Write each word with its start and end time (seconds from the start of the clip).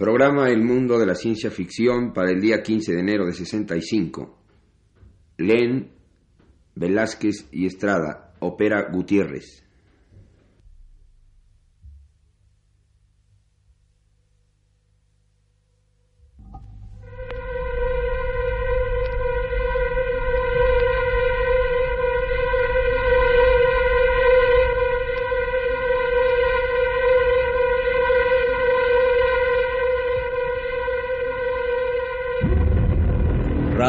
Programa 0.00 0.48
El 0.48 0.62
Mundo 0.62 0.98
de 0.98 1.04
la 1.04 1.14
Ciencia 1.14 1.50
Ficción 1.50 2.14
para 2.14 2.30
el 2.30 2.40
día 2.40 2.62
15 2.62 2.94
de 2.94 3.00
enero 3.00 3.26
de 3.26 3.34
65. 3.34 4.34
Len, 5.36 5.90
Velázquez 6.74 7.48
y 7.52 7.66
Estrada. 7.66 8.32
Opera 8.38 8.88
Gutiérrez. 8.90 9.62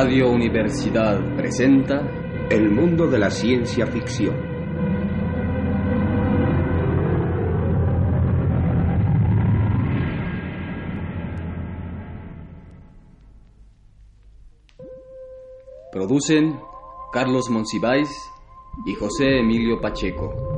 Radio 0.04 0.32
Universidad 0.32 1.20
presenta 1.36 2.02
El 2.50 2.72
mundo 2.72 3.06
de 3.06 3.20
la 3.20 3.30
ciencia 3.30 3.86
ficción. 3.86 4.36
Producen 15.92 16.60
Carlos 17.14 17.52
Monsiváis 17.52 18.10
y 18.88 18.96
José 18.96 19.42
Emilio 19.42 19.80
Pacheco. 19.80 20.51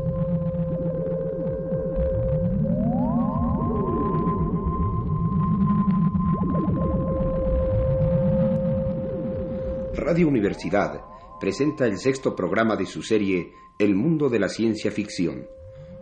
Radio 9.96 10.28
Universidad 10.28 11.02
presenta 11.40 11.86
el 11.86 12.00
sexto 12.00 12.36
programa 12.36 12.76
de 12.76 12.88
su 12.88 13.04
serie 13.04 13.54
El 13.78 13.94
mundo 13.94 14.28
de 14.28 14.40
la 14.40 14.50
ciencia 14.50 14.90
ficción, 14.90 15.46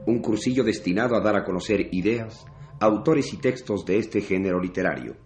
un 0.06 0.22
cursillo 0.22 0.64
destinado 0.64 1.17
a 1.17 1.20
dar 1.20 1.36
a 1.36 1.44
conocer 1.44 1.89
ideas, 1.92 2.45
autores 2.80 3.34
y 3.34 3.38
textos 3.38 3.84
de 3.86 3.97
este 3.97 4.22
género 4.22 4.62
literario. 4.62 5.17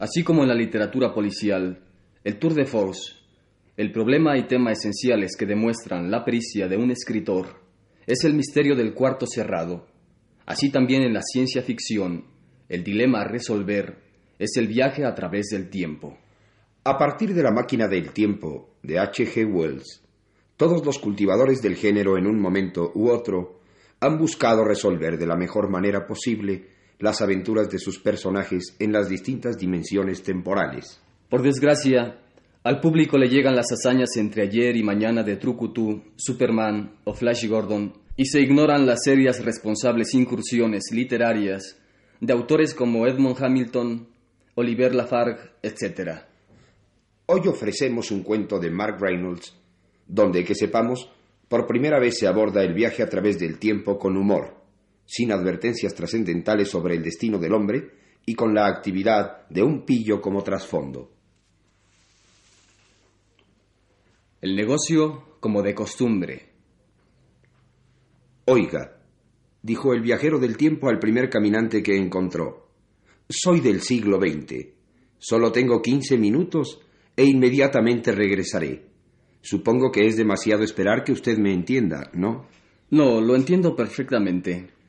Así 0.00 0.24
como 0.24 0.42
en 0.42 0.48
la 0.48 0.54
literatura 0.54 1.12
policial, 1.12 1.78
el 2.24 2.38
tour 2.38 2.54
de 2.54 2.64
force, 2.64 3.12
el 3.76 3.92
problema 3.92 4.38
y 4.38 4.46
tema 4.46 4.72
esenciales 4.72 5.36
que 5.36 5.44
demuestran 5.44 6.10
la 6.10 6.24
pericia 6.24 6.68
de 6.68 6.78
un 6.78 6.90
escritor, 6.90 7.60
es 8.06 8.24
el 8.24 8.32
misterio 8.32 8.74
del 8.74 8.94
cuarto 8.94 9.26
cerrado. 9.26 9.86
Así 10.46 10.70
también 10.72 11.02
en 11.02 11.12
la 11.12 11.20
ciencia 11.20 11.60
ficción, 11.60 12.24
el 12.70 12.82
dilema 12.82 13.20
a 13.20 13.28
resolver 13.28 13.98
es 14.38 14.56
el 14.56 14.68
viaje 14.68 15.04
a 15.04 15.14
través 15.14 15.48
del 15.48 15.68
tiempo. 15.68 16.16
A 16.82 16.96
partir 16.96 17.34
de 17.34 17.42
la 17.42 17.50
máquina 17.50 17.86
del 17.86 18.12
tiempo 18.12 18.70
de 18.82 18.98
H. 18.98 19.26
G. 19.26 19.52
Wells, 19.52 20.02
todos 20.56 20.82
los 20.82 20.98
cultivadores 20.98 21.60
del 21.60 21.76
género 21.76 22.16
en 22.16 22.26
un 22.26 22.40
momento 22.40 22.90
u 22.94 23.10
otro 23.10 23.60
han 24.00 24.16
buscado 24.16 24.64
resolver 24.64 25.18
de 25.18 25.26
la 25.26 25.36
mejor 25.36 25.68
manera 25.68 26.06
posible 26.06 26.79
las 27.00 27.22
aventuras 27.22 27.70
de 27.70 27.78
sus 27.78 27.98
personajes 27.98 28.76
en 28.78 28.92
las 28.92 29.08
distintas 29.08 29.56
dimensiones 29.58 30.22
temporales. 30.22 31.00
Por 31.28 31.42
desgracia, 31.42 32.18
al 32.62 32.80
público 32.80 33.16
le 33.16 33.28
llegan 33.28 33.56
las 33.56 33.72
hazañas 33.72 34.16
entre 34.16 34.42
ayer 34.42 34.76
y 34.76 34.82
mañana 34.82 35.22
de 35.22 35.36
Trucutu, 35.36 36.02
Superman 36.16 36.98
o 37.04 37.14
Flash 37.14 37.48
Gordon, 37.48 37.94
y 38.16 38.26
se 38.26 38.40
ignoran 38.40 38.86
las 38.86 39.04
serias 39.04 39.42
responsables 39.42 40.12
incursiones 40.12 40.90
literarias 40.92 41.78
de 42.20 42.32
autores 42.34 42.74
como 42.74 43.06
Edmond 43.06 43.42
Hamilton, 43.42 44.06
Oliver 44.56 44.94
Lafargue, 44.94 45.52
etc. 45.62 46.20
Hoy 47.26 47.48
ofrecemos 47.48 48.10
un 48.10 48.22
cuento 48.22 48.58
de 48.58 48.70
Mark 48.70 48.98
Reynolds, 49.00 49.56
donde, 50.06 50.44
que 50.44 50.54
sepamos, 50.54 51.10
por 51.48 51.66
primera 51.66 51.98
vez 51.98 52.18
se 52.18 52.26
aborda 52.26 52.62
el 52.62 52.74
viaje 52.74 53.02
a 53.02 53.08
través 53.08 53.38
del 53.38 53.58
tiempo 53.58 53.98
con 53.98 54.18
humor 54.18 54.59
sin 55.10 55.32
advertencias 55.32 55.92
trascendentales 55.92 56.68
sobre 56.68 56.94
el 56.94 57.02
destino 57.02 57.36
del 57.36 57.52
hombre 57.52 57.90
y 58.24 58.36
con 58.36 58.54
la 58.54 58.68
actividad 58.68 59.48
de 59.48 59.60
un 59.60 59.84
pillo 59.84 60.20
como 60.20 60.44
trasfondo. 60.44 61.10
El 64.40 64.54
negocio 64.54 65.36
como 65.40 65.62
de 65.62 65.74
costumbre. 65.74 66.50
Oiga, 68.44 69.02
dijo 69.60 69.92
el 69.94 70.00
viajero 70.00 70.38
del 70.38 70.56
tiempo 70.56 70.88
al 70.88 71.00
primer 71.00 71.28
caminante 71.28 71.82
que 71.82 71.96
encontró, 71.96 72.68
soy 73.28 73.58
del 73.58 73.80
siglo 73.80 74.20
XX. 74.20 74.68
Solo 75.18 75.50
tengo 75.50 75.82
quince 75.82 76.16
minutos 76.18 76.80
e 77.16 77.24
inmediatamente 77.24 78.12
regresaré. 78.12 78.86
Supongo 79.40 79.90
que 79.90 80.06
es 80.06 80.16
demasiado 80.16 80.62
esperar 80.62 81.02
que 81.02 81.12
usted 81.12 81.36
me 81.36 81.52
entienda, 81.52 82.12
¿no? 82.14 82.46
No, 82.90 83.20
lo 83.20 83.34
entiendo 83.34 83.74
perfectamente. 83.74 84.79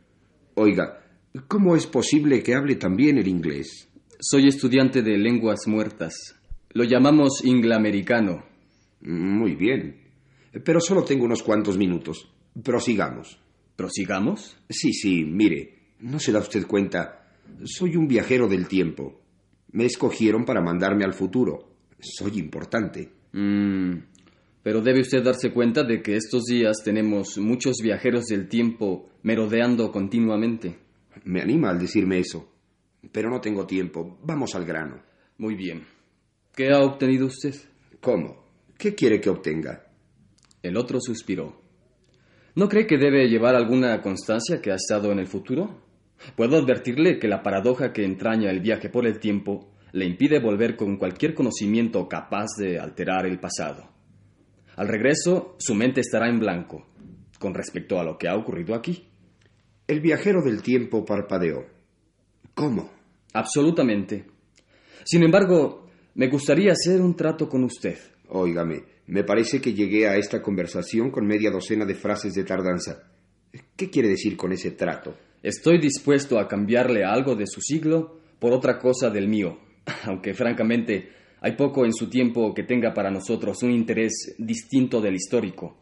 Oiga, 0.56 1.02
¿cómo 1.48 1.76
es 1.76 1.88
posible 1.88 2.44
que 2.44 2.56
hable 2.56 2.76
también 2.76 3.18
el 3.18 3.28
inglés? 3.28 3.88
Soy 4.20 4.48
estudiante 4.48 5.02
de 5.02 5.18
lenguas 5.18 5.62
muertas. 5.66 6.36
Lo 6.74 6.84
llamamos 6.84 7.44
inglamericano. 7.44 8.44
Muy 9.02 9.56
bien. 9.56 10.02
Pero 10.64 10.80
solo 10.82 11.04
tengo 11.04 11.26
unos 11.26 11.42
cuantos 11.42 11.78
minutos. 11.78 12.30
Prosigamos. 12.64 13.40
¿Prosigamos? 13.76 14.58
Sí, 14.70 14.94
sí, 14.94 15.24
mire. 15.24 15.94
No 16.02 16.20
se 16.20 16.32
da 16.32 16.40
usted 16.40 16.68
cuenta. 16.68 17.34
Soy 17.64 17.96
un 17.96 18.08
viajero 18.08 18.48
del 18.48 18.68
tiempo. 18.68 19.22
Me 19.72 19.86
escogieron 19.86 20.44
para 20.44 20.62
mandarme 20.62 21.06
al 21.06 21.14
futuro. 21.14 21.76
Soy 22.00 22.40
importante. 22.40 23.10
Mm, 23.32 23.94
pero 24.64 24.82
debe 24.82 25.02
usted 25.02 25.24
darse 25.24 25.52
cuenta 25.52 25.84
de 25.84 26.02
que 26.02 26.16
estos 26.16 26.44
días 26.46 26.78
tenemos 26.84 27.38
muchos 27.38 27.78
viajeros 27.84 28.26
del 28.26 28.48
tiempo 28.48 29.10
merodeando 29.24 29.92
continuamente. 29.92 30.78
Me 31.24 31.42
anima 31.42 31.70
al 31.70 31.80
decirme 31.80 32.20
eso. 32.20 32.52
Pero 33.12 33.30
no 33.30 33.42
tengo 33.42 33.66
tiempo. 33.66 34.20
Vamos 34.24 34.56
al 34.56 34.66
grano. 34.66 35.02
Muy 35.38 35.56
bien. 35.56 35.84
¿Qué 36.56 36.70
ha 36.72 36.80
obtenido 36.80 37.26
usted? 37.26 37.56
¿Cómo? 38.00 38.46
¿Qué 38.78 38.94
quiere 38.94 39.20
que 39.20 39.30
obtenga? 39.30 39.88
El 40.62 40.78
otro 40.78 41.00
suspiró. 41.00 41.62
¿No 42.54 42.68
cree 42.68 42.86
que 42.86 42.98
debe 42.98 43.30
llevar 43.30 43.56
alguna 43.56 44.02
constancia 44.02 44.62
que 44.62 44.72
ha 44.72 44.76
estado 44.76 45.12
en 45.12 45.20
el 45.20 45.28
futuro? 45.28 45.82
Puedo 46.36 46.58
advertirle 46.58 47.18
que 47.18 47.28
la 47.28 47.42
paradoja 47.42 47.94
que 47.94 48.04
entraña 48.04 48.52
el 48.52 48.60
viaje 48.60 48.90
por 48.90 49.08
el 49.08 49.20
tiempo 49.20 49.72
le 49.94 50.06
impide 50.06 50.40
volver 50.40 50.76
con 50.76 50.98
cualquier 50.98 51.34
conocimiento 51.34 52.08
capaz 52.08 52.48
de 52.58 52.80
alterar 52.80 53.26
el 53.26 53.40
pasado. 53.40 53.90
Al 54.82 54.88
regreso, 54.88 55.54
su 55.60 55.76
mente 55.76 56.02
estará 56.02 56.28
en 56.28 56.40
blanco 56.40 56.88
con 57.38 57.54
respecto 57.54 58.00
a 58.00 58.04
lo 58.04 58.18
que 58.18 58.28
ha 58.28 58.36
ocurrido 58.36 58.74
aquí. 58.74 59.12
El 59.86 60.02
viajero 60.02 60.42
del 60.42 60.64
tiempo 60.64 61.06
parpadeó. 61.06 61.68
¿Cómo? 62.56 62.90
Absolutamente. 63.32 64.26
Sin 65.04 65.22
embargo, 65.22 65.88
me 66.16 66.30
gustaría 66.30 66.72
hacer 66.72 67.00
un 67.00 67.16
trato 67.16 67.48
con 67.48 67.64
usted. 67.64 68.00
Óigame, 68.30 68.82
me 69.06 69.24
parece 69.24 69.62
que 69.62 69.76
llegué 69.76 70.08
a 70.08 70.18
esta 70.18 70.42
conversación 70.42 71.12
con 71.12 71.28
media 71.28 71.52
docena 71.52 71.86
de 71.86 71.94
frases 71.94 72.34
de 72.34 72.44
tardanza. 72.44 73.04
¿Qué 73.76 73.92
quiere 73.92 74.10
decir 74.10 74.36
con 74.36 74.52
ese 74.52 74.72
trato? 74.72 75.16
Estoy 75.44 75.80
dispuesto 75.80 76.40
a 76.40 76.48
cambiarle 76.48 77.06
algo 77.06 77.36
de 77.36 77.46
su 77.46 77.62
siglo 77.62 78.20
por 78.40 78.52
otra 78.52 78.80
cosa 78.80 79.12
del 79.12 79.28
mío, 79.28 79.60
aunque 80.06 80.34
francamente 80.34 81.21
hay 81.44 81.54
poco 81.54 81.86
en 81.86 81.94
su 81.94 82.08
tiempo 82.08 82.54
que 82.54 82.64
tenga 82.64 82.94
para 82.94 83.10
nosotros 83.10 83.64
un 83.64 83.72
interés 83.72 84.36
distinto 84.38 85.02
del 85.02 85.16
histórico. 85.16 85.76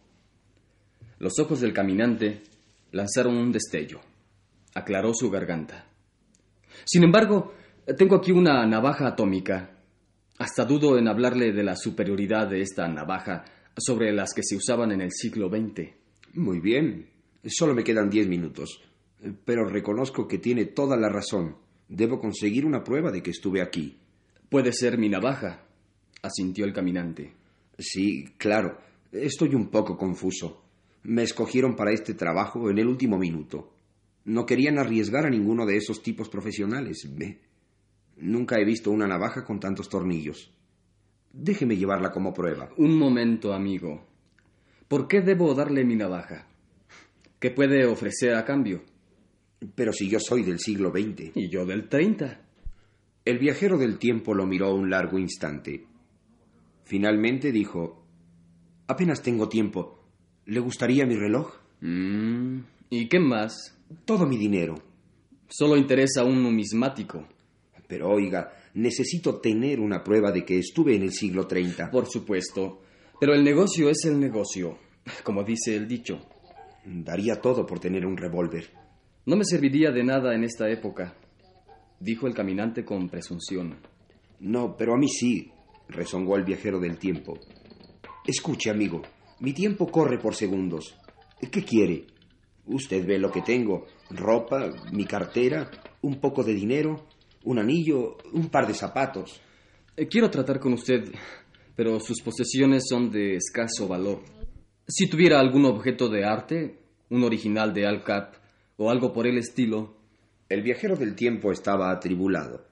Los 1.20 1.38
ojos 1.38 1.60
del 1.60 1.74
caminante 1.74 2.44
lanzaron 2.92 3.36
un 3.36 3.52
destello. 3.52 4.00
Aclaró 4.74 5.14
su 5.14 5.30
garganta. 5.30 5.86
Sin 6.86 7.04
embargo, 7.04 7.54
tengo 7.98 8.16
aquí 8.16 8.32
una 8.32 8.66
navaja 8.66 9.08
atómica. 9.08 9.72
Hasta 10.38 10.64
dudo 10.64 10.98
en 10.98 11.10
hablarle 11.10 11.52
de 11.52 11.64
la 11.64 11.76
superioridad 11.76 12.48
de 12.48 12.62
esta 12.62 12.88
navaja 12.88 13.44
sobre 13.78 14.14
las 14.14 14.34
que 14.34 14.44
se 14.44 14.56
usaban 14.56 14.94
en 14.94 15.02
el 15.02 15.12
siglo 15.12 15.50
XX. 15.50 15.90
Muy 16.36 16.62
bien. 16.62 17.10
Solo 17.46 17.74
me 17.74 17.84
quedan 17.84 18.10
diez 18.10 18.28
minutos. 18.28 18.82
Pero 19.44 19.66
reconozco 19.66 20.26
que 20.26 20.38
tiene 20.38 20.64
toda 20.64 20.96
la 20.96 21.10
razón. 21.10 21.58
Debo 21.90 22.18
conseguir 22.18 22.66
una 22.66 22.82
prueba 22.82 23.12
de 23.12 23.22
que 23.22 23.32
estuve 23.32 23.62
aquí. 23.62 23.98
Puede 24.50 24.74
ser 24.74 24.98
mi 24.98 25.10
navaja, 25.10 25.64
asintió 26.24 26.66
el 26.66 26.74
caminante. 26.74 27.34
Sí, 27.78 28.26
claro. 28.38 28.80
Estoy 29.12 29.56
un 29.56 29.70
poco 29.70 29.96
confuso. 29.98 30.64
Me 31.04 31.24
escogieron 31.24 31.76
para 31.76 31.92
este 31.92 32.14
trabajo 32.14 32.70
en 32.70 32.80
el 32.80 32.88
último 32.88 33.18
minuto. 33.18 33.72
No 34.26 34.46
querían 34.46 34.80
arriesgar 34.80 35.26
a 35.26 35.30
ninguno 35.30 35.66
de 35.66 35.78
esos 35.78 36.02
tipos 36.02 36.30
profesionales. 36.30 37.08
Ve. 37.16 37.40
Nunca 38.18 38.60
he 38.60 38.66
visto 38.66 38.92
una 38.92 39.08
navaja 39.08 39.46
con 39.46 39.60
tantos 39.60 39.88
tornillos. 39.88 40.52
Déjeme 41.32 41.78
llevarla 41.78 42.12
como 42.12 42.34
prueba. 42.34 42.70
Un 42.78 42.98
momento, 42.98 43.54
amigo. 43.54 44.06
¿Por 44.88 45.08
qué 45.08 45.22
debo 45.22 45.54
darle 45.54 45.86
mi 45.86 45.96
navaja? 45.96 46.48
¿Qué 47.40 47.52
puede 47.52 47.86
ofrecer 47.86 48.34
a 48.34 48.46
cambio? 48.46 48.84
Pero 49.76 49.94
si 49.94 50.10
yo 50.10 50.20
soy 50.20 50.44
del 50.44 50.60
siglo 50.60 50.90
XX. 50.90 51.32
Y 51.36 51.50
yo 51.50 51.66
del 51.66 51.88
30. 51.88 52.49
El 53.30 53.38
viajero 53.38 53.78
del 53.78 54.00
tiempo 54.00 54.34
lo 54.34 54.48
miró 54.48 54.74
un 54.74 54.90
largo 54.90 55.20
instante. 55.20 55.86
Finalmente 56.84 57.52
dijo, 57.52 58.04
Apenas 58.88 59.22
tengo 59.22 59.48
tiempo. 59.48 60.00
¿Le 60.48 60.60
gustaría 60.60 61.06
mi 61.06 61.16
reloj? 61.16 61.54
Mm, 61.82 62.62
¿Y 62.90 63.08
qué 63.08 63.20
más? 63.20 63.78
Todo 64.04 64.26
mi 64.26 64.36
dinero. 64.36 64.74
Solo 65.48 65.78
interesa 65.78 66.24
un 66.24 66.42
numismático. 66.42 67.28
Pero 67.88 68.10
oiga, 68.10 68.52
necesito 68.74 69.40
tener 69.40 69.80
una 69.80 70.04
prueba 70.04 70.32
de 70.32 70.44
que 70.44 70.58
estuve 70.58 70.96
en 70.96 71.04
el 71.04 71.12
siglo 71.12 71.46
30. 71.46 71.92
Por 71.92 72.08
supuesto. 72.10 72.82
Pero 73.20 73.36
el 73.36 73.44
negocio 73.44 73.92
es 73.92 74.06
el 74.06 74.20
negocio, 74.20 74.80
como 75.24 75.44
dice 75.44 75.76
el 75.76 75.88
dicho. 75.88 76.20
Daría 76.84 77.40
todo 77.40 77.68
por 77.68 77.80
tener 77.80 78.08
un 78.08 78.18
revólver. 78.18 78.72
No 79.28 79.36
me 79.36 79.46
serviría 79.46 79.92
de 79.92 80.04
nada 80.04 80.34
en 80.34 80.44
esta 80.44 80.68
época, 80.68 81.14
dijo 82.00 82.28
el 82.28 82.34
caminante 82.34 82.86
con 82.86 83.10
presunción. 83.10 83.78
No, 84.40 84.76
pero 84.78 84.94
a 84.94 84.98
mí 84.98 85.08
sí, 85.08 85.52
rezongó 85.88 86.36
el 86.36 86.44
viajero 86.44 86.80
del 86.80 86.98
tiempo. 86.98 87.38
Escuche, 88.26 88.70
amigo, 88.70 89.02
mi 89.40 89.54
tiempo 89.54 89.88
corre 89.88 90.18
por 90.20 90.36
segundos. 90.36 90.96
¿Qué 91.52 91.64
quiere? 91.64 92.06
Usted 92.66 93.06
ve 93.06 93.18
lo 93.18 93.32
que 93.32 93.42
tengo. 93.42 93.86
Ropa, 94.10 94.70
mi 94.92 95.06
cartera, 95.06 95.70
un 96.02 96.20
poco 96.20 96.44
de 96.44 96.54
dinero, 96.54 97.08
un 97.46 97.60
anillo, 97.60 98.18
un 98.34 98.50
par 98.50 98.68
de 98.68 98.74
zapatos. 98.74 99.42
Eh, 99.96 100.08
quiero 100.08 100.30
tratar 100.30 100.60
con 100.60 100.74
usted, 100.74 101.12
pero 101.76 102.00
sus 102.00 102.22
posesiones 102.22 102.84
son 102.88 103.10
de 103.10 103.36
escaso 103.36 103.88
valor. 103.88 104.22
Si 104.88 105.10
tuviera 105.10 105.40
algún 105.40 105.66
objeto 105.66 106.10
de 106.10 106.26
arte, 106.26 106.80
un 107.10 107.24
original 107.24 107.74
de 107.74 107.86
Al 107.86 108.04
Cap 108.04 108.36
o 108.78 108.90
algo 108.90 109.12
por 109.12 109.28
el 109.28 109.38
estilo. 109.38 109.99
El 110.50 110.64
viajero 110.64 110.96
del 110.96 111.16
tiempo 111.16 111.52
estaba 111.52 111.92
atribulado. 111.92 112.66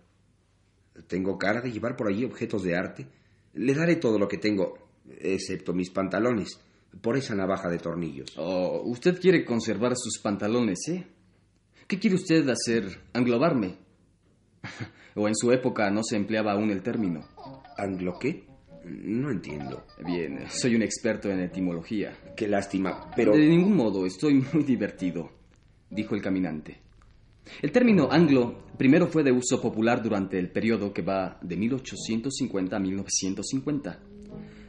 ¿Tengo 1.05 1.37
cara 1.37 1.61
de 1.61 1.71
llevar 1.71 1.95
por 1.95 2.07
allí 2.07 2.25
objetos 2.25 2.63
de 2.63 2.75
arte? 2.75 3.07
Le 3.53 3.75
daré 3.75 3.97
todo 3.97 4.17
lo 4.17 4.27
que 4.27 4.39
tengo, 4.39 4.89
excepto 5.19 5.73
mis 5.73 5.91
pantalones, 5.91 6.59
por 7.01 7.17
esa 7.17 7.35
navaja 7.35 7.69
de 7.69 7.77
tornillos. 7.77 8.33
Oh, 8.35 8.81
usted 8.85 9.19
quiere 9.19 9.45
conservar 9.45 9.93
sus 9.95 10.17
pantalones, 10.17 10.79
¿eh? 10.87 11.05
¿Qué 11.85 11.99
quiere 11.99 12.15
usted 12.15 12.49
hacer? 12.49 12.99
¿Anglobarme? 13.13 13.77
¿O 15.15 15.27
en 15.27 15.35
su 15.35 15.51
época 15.51 15.91
no 15.91 16.01
se 16.03 16.15
empleaba 16.15 16.53
aún 16.53 16.71
el 16.71 16.81
término? 16.81 17.27
¿Anglo 17.77 18.17
qué? 18.19 18.47
No 18.85 19.29
entiendo. 19.29 19.85
Bien, 20.03 20.45
soy 20.49 20.75
un 20.75 20.81
experto 20.81 21.29
en 21.29 21.41
etimología. 21.41 22.17
Qué 22.35 22.47
lástima, 22.47 23.11
pero... 23.15 23.33
De 23.33 23.47
ningún 23.47 23.75
modo, 23.75 24.05
estoy 24.07 24.33
muy 24.33 24.63
divertido, 24.65 25.29
dijo 25.91 26.15
el 26.15 26.23
caminante. 26.23 26.86
El 27.61 27.71
término 27.71 28.09
anglo 28.11 28.63
primero 28.77 29.07
fue 29.07 29.23
de 29.23 29.31
uso 29.31 29.61
popular 29.61 30.01
durante 30.03 30.37
el 30.37 30.51
periodo 30.51 30.93
que 30.93 31.01
va 31.01 31.39
de 31.41 31.57
1850 31.57 32.75
a 32.75 32.79
1950. 32.79 33.99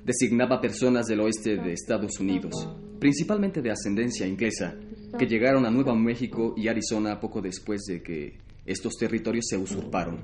Designaba 0.04 0.60
personas 0.60 1.06
del 1.06 1.20
oeste 1.20 1.56
de 1.56 1.72
Estados 1.72 2.18
Unidos, 2.18 2.68
principalmente 2.98 3.60
de 3.60 3.70
ascendencia 3.70 4.26
inglesa, 4.26 4.74
que 5.18 5.26
llegaron 5.26 5.66
a 5.66 5.70
Nuevo 5.70 5.94
México 5.94 6.54
y 6.56 6.68
Arizona 6.68 7.20
poco 7.20 7.42
después 7.42 7.82
de 7.84 8.02
que 8.02 8.38
estos 8.64 8.96
territorios 8.96 9.46
se 9.48 9.56
usurparon. 9.56 10.20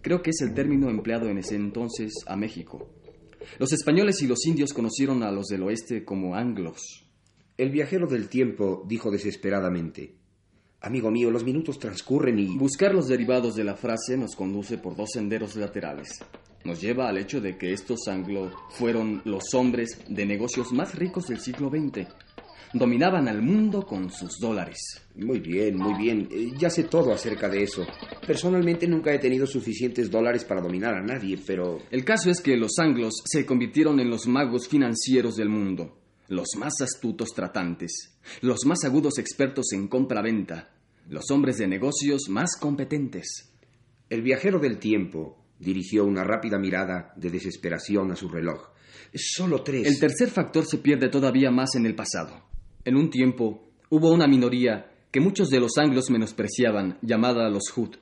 Creo 0.00 0.22
que 0.22 0.30
es 0.30 0.40
el 0.42 0.54
término 0.54 0.90
empleado 0.90 1.28
en 1.28 1.38
ese 1.38 1.56
entonces 1.56 2.12
a 2.26 2.36
México. 2.36 2.90
Los 3.58 3.72
españoles 3.72 4.22
y 4.22 4.26
los 4.26 4.46
indios 4.46 4.72
conocieron 4.72 5.22
a 5.22 5.30
los 5.30 5.46
del 5.46 5.62
oeste 5.62 6.04
como 6.04 6.34
anglos. 6.34 7.06
El 7.56 7.70
viajero 7.70 8.06
del 8.06 8.28
tiempo 8.28 8.84
dijo 8.86 9.10
desesperadamente, 9.10 10.16
Amigo 10.84 11.10
mío, 11.10 11.30
los 11.30 11.44
minutos 11.44 11.78
transcurren 11.78 12.38
y... 12.38 12.58
Buscar 12.58 12.94
los 12.94 13.08
derivados 13.08 13.54
de 13.54 13.64
la 13.64 13.74
frase 13.74 14.18
nos 14.18 14.36
conduce 14.36 14.76
por 14.76 14.94
dos 14.94 15.12
senderos 15.14 15.56
laterales. 15.56 16.22
Nos 16.62 16.78
lleva 16.82 17.08
al 17.08 17.16
hecho 17.16 17.40
de 17.40 17.56
que 17.56 17.72
estos 17.72 18.06
anglos 18.06 18.52
fueron 18.68 19.22
los 19.24 19.54
hombres 19.54 19.98
de 20.06 20.26
negocios 20.26 20.72
más 20.72 20.94
ricos 20.94 21.28
del 21.28 21.40
siglo 21.40 21.70
XX. 21.70 22.06
Dominaban 22.74 23.28
al 23.28 23.40
mundo 23.40 23.86
con 23.86 24.10
sus 24.10 24.38
dólares. 24.38 24.78
Muy 25.14 25.40
bien, 25.40 25.78
muy 25.78 25.94
bien. 25.94 26.28
Eh, 26.30 26.52
ya 26.58 26.68
sé 26.68 26.84
todo 26.84 27.14
acerca 27.14 27.48
de 27.48 27.62
eso. 27.62 27.86
Personalmente 28.26 28.86
nunca 28.86 29.10
he 29.10 29.18
tenido 29.18 29.46
suficientes 29.46 30.10
dólares 30.10 30.44
para 30.44 30.60
dominar 30.60 30.94
a 30.96 31.02
nadie, 31.02 31.38
pero... 31.46 31.78
El 31.90 32.04
caso 32.04 32.30
es 32.30 32.42
que 32.42 32.58
los 32.58 32.78
anglos 32.78 33.22
se 33.24 33.46
convirtieron 33.46 34.00
en 34.00 34.10
los 34.10 34.26
magos 34.26 34.68
financieros 34.68 35.36
del 35.36 35.48
mundo, 35.48 36.03
los 36.28 36.48
más 36.56 36.80
astutos 36.80 37.30
tratantes, 37.34 38.18
los 38.40 38.64
más 38.66 38.84
agudos 38.84 39.18
expertos 39.18 39.72
en 39.72 39.88
compra-venta, 39.88 40.72
los 41.08 41.30
hombres 41.30 41.58
de 41.58 41.66
negocios 41.66 42.28
más 42.28 42.56
competentes. 42.58 43.52
El 44.08 44.22
viajero 44.22 44.58
del 44.58 44.78
tiempo 44.78 45.44
dirigió 45.58 46.04
una 46.04 46.24
rápida 46.24 46.58
mirada 46.58 47.12
de 47.16 47.30
desesperación 47.30 48.10
a 48.12 48.16
su 48.16 48.28
reloj. 48.28 48.70
Solo 49.14 49.62
tres. 49.62 49.86
El 49.86 49.98
tercer 49.98 50.28
factor 50.28 50.64
se 50.66 50.78
pierde 50.78 51.08
todavía 51.08 51.50
más 51.50 51.74
en 51.74 51.86
el 51.86 51.94
pasado. 51.94 52.42
En 52.84 52.96
un 52.96 53.10
tiempo 53.10 53.70
hubo 53.90 54.12
una 54.12 54.26
minoría 54.26 54.90
que 55.10 55.20
muchos 55.20 55.48
de 55.48 55.60
los 55.60 55.78
anglos 55.78 56.10
menospreciaban, 56.10 56.98
llamada 57.00 57.48
los 57.48 57.64
Hud. 57.76 57.96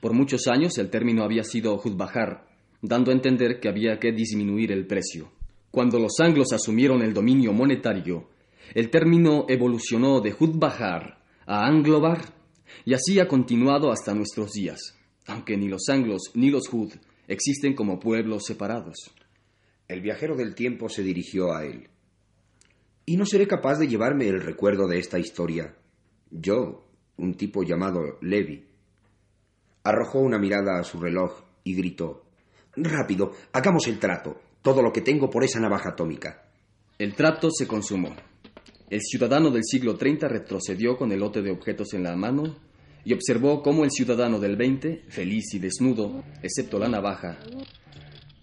Por 0.00 0.14
muchos 0.14 0.46
años 0.46 0.78
el 0.78 0.90
término 0.90 1.22
había 1.22 1.44
sido 1.44 1.78
Hudbajar, 1.78 2.48
dando 2.80 3.10
a 3.10 3.14
entender 3.14 3.60
que 3.60 3.68
había 3.68 3.98
que 3.98 4.12
disminuir 4.12 4.72
el 4.72 4.86
precio. 4.86 5.30
Cuando 5.70 5.98
los 5.98 6.18
anglos 6.20 6.52
asumieron 6.52 7.02
el 7.02 7.12
dominio 7.12 7.52
monetario, 7.52 8.28
el 8.74 8.90
término 8.90 9.46
evolucionó 9.48 10.20
de 10.20 10.34
Hudbajar 10.38 11.22
a 11.46 11.66
Anglobar, 11.66 12.32
y 12.84 12.94
así 12.94 13.18
ha 13.20 13.28
continuado 13.28 13.90
hasta 13.90 14.14
nuestros 14.14 14.52
días, 14.52 14.96
aunque 15.26 15.56
ni 15.56 15.68
los 15.68 15.88
anglos 15.88 16.30
ni 16.34 16.50
los 16.50 16.72
Hud 16.72 16.92
existen 17.26 17.74
como 17.74 17.98
pueblos 17.98 18.44
separados. 18.44 19.10
El 19.86 20.00
viajero 20.00 20.36
del 20.36 20.54
tiempo 20.54 20.88
se 20.88 21.02
dirigió 21.02 21.54
a 21.54 21.64
él. 21.64 21.88
¿Y 23.06 23.16
no 23.16 23.24
seré 23.24 23.46
capaz 23.46 23.78
de 23.78 23.88
llevarme 23.88 24.28
el 24.28 24.40
recuerdo 24.40 24.86
de 24.86 24.98
esta 24.98 25.18
historia? 25.18 25.74
Yo, 26.30 26.84
un 27.16 27.34
tipo 27.34 27.62
llamado 27.62 28.18
Levi. 28.20 28.66
Arrojó 29.82 30.18
una 30.20 30.38
mirada 30.38 30.78
a 30.78 30.84
su 30.84 31.00
reloj 31.00 31.42
y 31.64 31.74
gritó 31.74 32.24
Rápido, 32.76 33.32
hagamos 33.52 33.86
el 33.88 33.98
trato. 33.98 34.40
Todo 34.62 34.82
lo 34.82 34.92
que 34.92 35.00
tengo 35.00 35.30
por 35.30 35.44
esa 35.44 35.60
navaja 35.60 35.90
atómica. 35.90 36.42
El 36.98 37.14
trato 37.14 37.50
se 37.50 37.66
consumó. 37.66 38.14
El 38.90 39.00
ciudadano 39.02 39.50
del 39.50 39.64
siglo 39.64 39.96
30 39.96 40.28
retrocedió 40.28 40.96
con 40.96 41.12
el 41.12 41.20
lote 41.20 41.42
de 41.42 41.50
objetos 41.50 41.94
en 41.94 42.02
la 42.02 42.16
mano 42.16 42.56
y 43.04 43.12
observó 43.12 43.62
cómo 43.62 43.84
el 43.84 43.90
ciudadano 43.90 44.38
del 44.38 44.56
20, 44.56 45.04
feliz 45.08 45.54
y 45.54 45.58
desnudo, 45.58 46.24
excepto 46.42 46.78
la 46.78 46.88
navaja, 46.88 47.38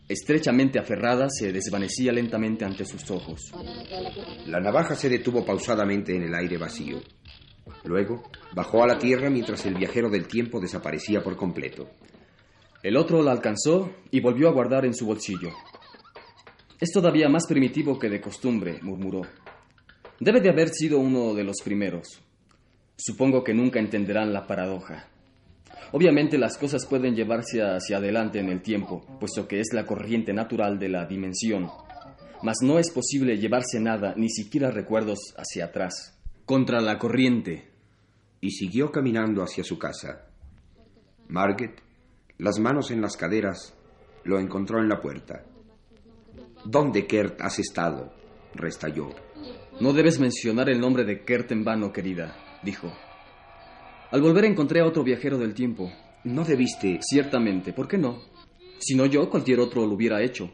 estrechamente 0.07 0.79
aferrada, 0.79 1.29
se 1.29 1.51
desvanecía 1.51 2.11
lentamente 2.11 2.63
ante 2.63 2.85
sus 2.85 3.09
ojos. 3.11 3.51
La 4.45 4.59
navaja 4.59 4.95
se 4.95 5.09
detuvo 5.09 5.45
pausadamente 5.45 6.15
en 6.15 6.23
el 6.23 6.35
aire 6.35 6.57
vacío. 6.57 7.01
Luego 7.83 8.23
bajó 8.53 8.83
a 8.83 8.87
la 8.87 8.97
tierra 8.97 9.29
mientras 9.29 9.65
el 9.65 9.75
viajero 9.75 10.09
del 10.09 10.27
tiempo 10.27 10.59
desaparecía 10.59 11.23
por 11.23 11.35
completo. 11.35 11.89
El 12.83 12.97
otro 12.97 13.23
la 13.23 13.31
alcanzó 13.31 13.91
y 14.11 14.19
volvió 14.19 14.47
a 14.47 14.51
guardar 14.51 14.85
en 14.85 14.93
su 14.93 15.05
bolsillo. 15.05 15.49
Es 16.79 16.91
todavía 16.91 17.29
más 17.29 17.47
primitivo 17.47 17.97
que 17.97 18.09
de 18.09 18.19
costumbre, 18.19 18.79
murmuró. 18.81 19.21
Debe 20.19 20.41
de 20.41 20.49
haber 20.49 20.69
sido 20.69 20.99
uno 20.99 21.33
de 21.33 21.45
los 21.45 21.61
primeros. 21.63 22.21
Supongo 22.97 23.43
que 23.43 23.53
nunca 23.53 23.79
entenderán 23.79 24.33
la 24.33 24.45
paradoja. 24.45 25.07
Obviamente 25.93 26.37
las 26.37 26.57
cosas 26.57 26.85
pueden 26.85 27.15
llevarse 27.15 27.61
hacia 27.61 27.97
adelante 27.97 28.39
en 28.39 28.49
el 28.49 28.61
tiempo, 28.61 29.05
puesto 29.19 29.47
que 29.47 29.61
es 29.61 29.67
la 29.71 29.85
corriente 29.85 30.33
natural 30.33 30.77
de 30.77 30.89
la 30.89 31.05
dimensión. 31.05 31.69
Mas 32.43 32.57
no 32.61 32.77
es 32.77 32.91
posible 32.91 33.37
llevarse 33.37 33.79
nada, 33.79 34.13
ni 34.17 34.29
siquiera 34.29 34.69
recuerdos, 34.69 35.33
hacia 35.37 35.65
atrás. 35.65 36.19
Contra 36.45 36.81
la 36.81 36.97
corriente. 36.97 37.71
Y 38.41 38.51
siguió 38.51 38.91
caminando 38.91 39.43
hacia 39.43 39.63
su 39.63 39.79
casa. 39.79 40.27
Margaret, 41.29 41.81
las 42.37 42.59
manos 42.59 42.91
en 42.91 43.01
las 43.01 43.15
caderas, 43.15 43.73
lo 44.25 44.39
encontró 44.39 44.81
en 44.81 44.89
la 44.89 44.99
puerta. 44.99 45.45
¿Dónde, 46.65 47.05
Kert, 47.05 47.41
has 47.41 47.59
estado? 47.59 48.11
restalló. 48.55 49.09
No 49.79 49.93
debes 49.93 50.19
mencionar 50.19 50.69
el 50.69 50.79
nombre 50.79 51.03
de 51.03 51.23
Kert 51.23 51.51
en 51.51 51.63
vano, 51.63 51.93
querida, 51.93 52.35
dijo. 52.63 52.91
Al 54.11 54.21
volver 54.21 54.45
encontré 54.45 54.79
a 54.79 54.85
otro 54.85 55.03
viajero 55.03 55.37
del 55.37 55.53
tiempo. 55.53 55.91
No 56.23 56.43
debiste. 56.43 56.99
Ciertamente, 57.01 57.73
¿por 57.73 57.87
qué 57.87 57.97
no? 57.97 58.19
Si 58.79 58.95
no 58.95 59.05
yo, 59.05 59.29
cualquier 59.29 59.59
otro 59.59 59.85
lo 59.85 59.93
hubiera 59.93 60.23
hecho. 60.23 60.51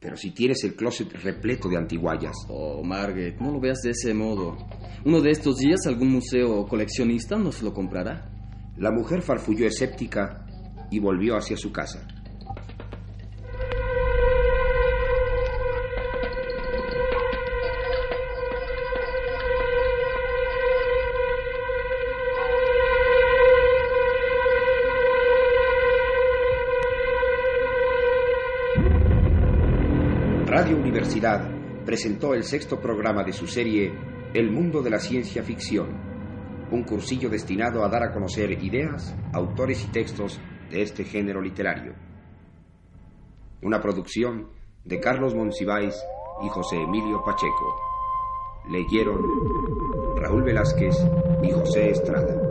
Pero 0.00 0.16
si 0.16 0.32
tienes 0.32 0.62
el 0.64 0.74
closet 0.74 1.12
repleto 1.22 1.68
de 1.68 1.76
antiguallas. 1.76 2.36
Oh, 2.48 2.82
Margaret, 2.84 3.38
no 3.40 3.50
lo 3.50 3.60
veas 3.60 3.80
de 3.82 3.90
ese 3.90 4.12
modo. 4.14 4.56
Uno 5.04 5.20
de 5.20 5.30
estos 5.30 5.56
días 5.58 5.86
algún 5.86 6.10
museo 6.10 6.66
coleccionista 6.66 7.36
nos 7.36 7.62
lo 7.62 7.72
comprará. 7.72 8.30
La 8.76 8.90
mujer 8.90 9.22
farfulló 9.22 9.66
escéptica 9.66 10.46
y 10.90 10.98
volvió 10.98 11.36
hacia 11.36 11.56
su 11.56 11.72
casa. 11.72 12.06
Universidad 30.74 31.48
presentó 31.84 32.34
el 32.34 32.44
sexto 32.44 32.80
programa 32.80 33.24
de 33.24 33.32
su 33.32 33.46
serie 33.46 33.92
El 34.34 34.50
mundo 34.50 34.82
de 34.82 34.90
la 34.90 34.98
ciencia 34.98 35.42
ficción, 35.42 35.88
un 36.70 36.84
cursillo 36.84 37.30
destinado 37.30 37.84
a 37.84 37.88
dar 37.88 38.02
a 38.02 38.12
conocer 38.12 38.50
ideas, 38.62 39.16
autores 39.32 39.84
y 39.84 39.88
textos 39.88 40.40
de 40.70 40.82
este 40.82 41.04
género 41.04 41.40
literario. 41.40 41.94
Una 43.62 43.80
producción 43.80 44.50
de 44.84 45.00
Carlos 45.00 45.34
Monsiváis 45.34 45.96
y 46.44 46.48
José 46.48 46.76
Emilio 46.76 47.22
Pacheco. 47.24 47.74
Leyeron 48.70 49.20
Raúl 50.16 50.42
Velázquez 50.42 50.94
y 51.42 51.50
José 51.50 51.90
Estrada. 51.90 52.47